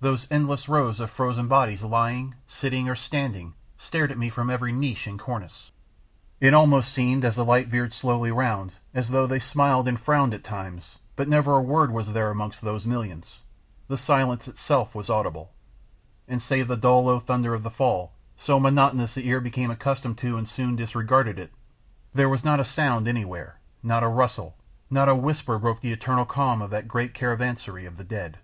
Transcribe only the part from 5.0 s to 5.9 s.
and cornice.